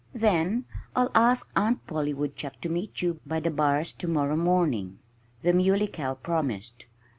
"Then 0.15 0.65
I'll 0.95 1.11
ask 1.13 1.51
Aunt 1.55 1.85
Polly 1.85 2.11
Woodchuck 2.11 2.59
to 2.61 2.69
meet 2.69 3.03
you 3.03 3.19
by 3.23 3.39
the 3.39 3.51
bars 3.51 3.93
to 3.93 4.07
morrow 4.07 4.35
morning," 4.35 4.97
the 5.43 5.53
Muley 5.53 5.85
Cow 5.89 6.15
promised. 6.15 6.87